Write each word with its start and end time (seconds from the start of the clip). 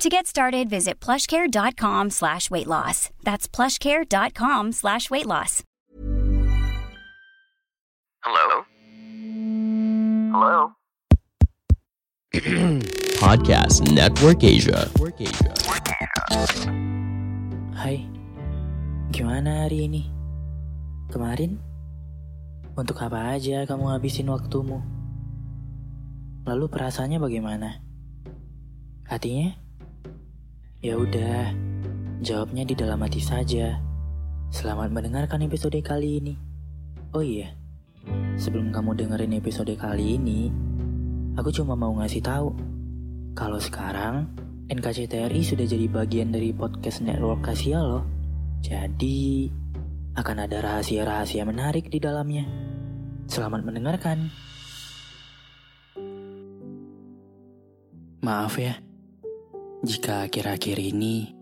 To 0.00 0.08
get 0.08 0.24
started, 0.24 0.72
visit 0.72 0.96
plushcare.com 0.96 2.08
slash 2.08 2.48
weight 2.48 2.64
loss. 2.64 3.10
That's 3.20 3.44
plushcare.com 3.44 4.72
slash 4.72 5.10
weight 5.12 5.28
loss. 5.28 5.60
Hello? 8.24 8.64
Hello? 10.32 10.72
Podcast 13.20 13.92
Network 13.92 14.40
Asia. 14.40 14.88
Hai, 17.76 18.00
gimana 19.12 19.68
hari 19.68 19.84
ini? 19.84 20.08
Kemarin? 21.12 21.60
Untuk 22.72 23.04
apa 23.04 23.36
aja 23.36 23.68
kamu 23.68 24.00
habisin 24.00 24.32
waktumu? 24.32 24.80
Lalu 26.48 26.72
perasaannya 26.72 27.20
bagaimana? 27.20 27.84
Hatinya? 29.04 29.59
Ya 30.80 30.96
udah, 30.96 31.52
jawabnya 32.24 32.64
di 32.64 32.72
dalam 32.72 33.04
hati 33.04 33.20
saja. 33.20 33.76
Selamat 34.48 34.88
mendengarkan 34.88 35.44
episode 35.44 35.76
kali 35.84 36.24
ini. 36.24 36.40
Oh 37.12 37.20
iya, 37.20 37.52
sebelum 38.40 38.72
kamu 38.72 38.96
dengerin 38.96 39.36
episode 39.36 39.76
kali 39.76 40.16
ini, 40.16 40.48
aku 41.36 41.52
cuma 41.52 41.76
mau 41.76 41.92
ngasih 42.00 42.24
tahu 42.24 42.56
kalau 43.36 43.60
sekarang 43.60 44.32
NKCTRI 44.72 45.44
sudah 45.44 45.68
jadi 45.68 45.84
bagian 45.84 46.32
dari 46.32 46.56
podcast 46.56 47.04
network 47.04 47.44
Kasia 47.44 47.84
loh. 47.84 48.08
Jadi 48.64 49.52
akan 50.16 50.48
ada 50.48 50.64
rahasia-rahasia 50.64 51.44
menarik 51.44 51.92
di 51.92 52.00
dalamnya. 52.00 52.48
Selamat 53.28 53.68
mendengarkan. 53.68 54.32
Maaf 58.24 58.56
ya, 58.56 58.80
jika 59.80 60.28
akhir-akhir 60.28 60.76
ini 60.76 61.32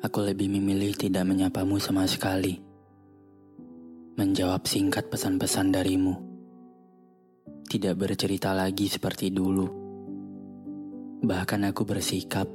aku 0.00 0.24
lebih 0.24 0.48
memilih 0.48 0.96
tidak 0.96 1.28
menyapamu 1.28 1.76
sama 1.76 2.08
sekali. 2.08 2.56
Menjawab 4.16 4.64
singkat 4.64 5.12
pesan-pesan 5.12 5.68
darimu. 5.68 6.16
Tidak 7.68 7.92
bercerita 7.92 8.56
lagi 8.56 8.88
seperti 8.88 9.28
dulu. 9.28 9.68
Bahkan 11.20 11.60
aku 11.68 11.84
bersikap 11.84 12.48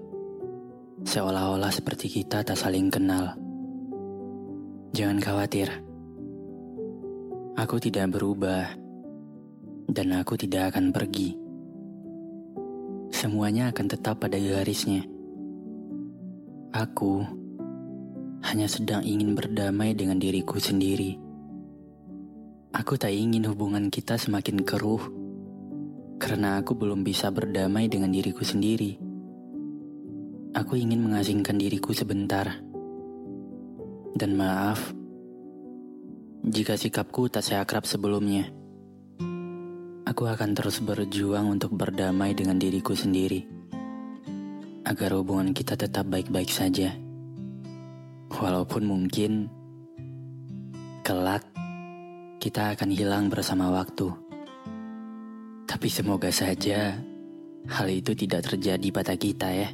seolah-olah 1.05 1.69
seperti 1.69 2.09
kita 2.09 2.41
tak 2.41 2.57
saling 2.57 2.89
kenal. 2.89 3.37
Jangan 4.97 5.21
khawatir. 5.21 5.69
Aku 7.53 7.77
tidak 7.77 8.17
berubah 8.17 8.65
dan 9.93 10.07
aku 10.17 10.33
tidak 10.41 10.73
akan 10.73 10.89
pergi. 10.89 11.46
Semuanya 13.27 13.75
akan 13.75 13.91
tetap 13.91 14.23
pada 14.23 14.39
garisnya. 14.39 15.03
Aku 16.71 17.27
hanya 18.39 18.71
sedang 18.71 19.03
ingin 19.03 19.35
berdamai 19.35 19.91
dengan 19.91 20.15
diriku 20.15 20.63
sendiri. 20.63 21.19
Aku 22.71 22.95
tak 22.95 23.11
ingin 23.11 23.43
hubungan 23.51 23.91
kita 23.91 24.15
semakin 24.15 24.63
keruh 24.63 25.03
karena 26.23 26.63
aku 26.63 26.71
belum 26.79 27.03
bisa 27.03 27.27
berdamai 27.27 27.91
dengan 27.91 28.15
diriku 28.15 28.47
sendiri. 28.47 28.95
Aku 30.55 30.79
ingin 30.79 31.03
mengasingkan 31.03 31.59
diriku 31.59 31.91
sebentar. 31.91 32.63
Dan 34.15 34.39
maaf 34.39 34.95
jika 36.47 36.79
sikapku 36.79 37.27
tak 37.27 37.43
seakrab 37.43 37.83
sebelumnya. 37.83 38.47
Aku 40.17 40.25
akan 40.25 40.57
terus 40.57 40.81
berjuang 40.81 41.45
untuk 41.45 41.77
berdamai 41.77 42.33
dengan 42.33 42.57
diriku 42.57 42.97
sendiri. 42.97 43.45
Agar 44.81 45.13
hubungan 45.13 45.53
kita 45.53 45.77
tetap 45.77 46.09
baik-baik 46.09 46.49
saja. 46.49 46.89
Walaupun 48.33 48.81
mungkin 48.81 49.45
kelak 51.05 51.45
kita 52.41 52.73
akan 52.73 52.89
hilang 52.97 53.29
bersama 53.29 53.69
waktu. 53.69 54.09
Tapi 55.69 55.85
semoga 55.85 56.33
saja 56.33 56.97
hal 57.69 57.85
itu 57.85 58.17
tidak 58.17 58.49
terjadi 58.49 58.89
pada 58.89 59.13
kita 59.13 59.53
ya. 59.53 59.69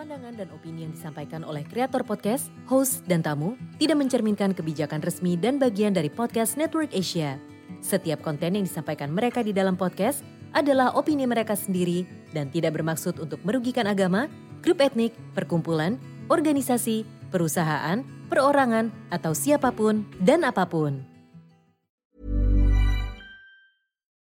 Pandangan 0.00 0.32
dan 0.32 0.48
opini 0.56 0.88
yang 0.88 0.96
disampaikan 0.96 1.44
oleh 1.44 1.60
kreator 1.60 2.00
podcast, 2.00 2.48
host, 2.64 3.04
dan 3.04 3.20
tamu 3.20 3.60
tidak 3.76 4.00
mencerminkan 4.00 4.56
kebijakan 4.56 5.04
resmi 5.04 5.36
dan 5.36 5.60
bagian 5.60 5.92
dari 5.92 6.08
podcast 6.08 6.56
Network 6.56 6.88
Asia. 6.96 7.36
Setiap 7.84 8.24
konten 8.24 8.56
yang 8.56 8.64
disampaikan 8.64 9.12
mereka 9.12 9.44
di 9.44 9.52
dalam 9.52 9.76
podcast 9.76 10.24
adalah 10.56 10.96
opini 10.96 11.28
mereka 11.28 11.52
sendiri 11.52 12.08
dan 12.32 12.48
tidak 12.48 12.80
bermaksud 12.80 13.20
untuk 13.20 13.44
merugikan 13.44 13.84
agama, 13.84 14.24
grup 14.64 14.80
etnik, 14.80 15.12
perkumpulan, 15.36 16.00
organisasi, 16.32 17.04
perusahaan, 17.28 18.00
perorangan, 18.32 18.88
atau 19.12 19.36
siapa 19.36 19.68
pun 19.68 20.08
dan 20.16 20.48
apa 20.48 20.64
pun. 20.64 21.04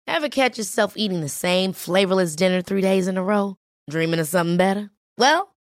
Ever 0.06 0.30
catch 0.30 0.54
yourself 0.54 0.94
eating 0.94 1.18
the 1.18 1.26
same 1.26 1.74
flavorless 1.74 2.38
dinner 2.38 2.62
three 2.62 2.78
days 2.78 3.10
in 3.10 3.18
a 3.18 3.26
row? 3.26 3.58
Dreaming 3.90 4.22
of 4.22 4.30
something 4.30 4.54
better? 4.54 4.94
Well, 5.18 5.53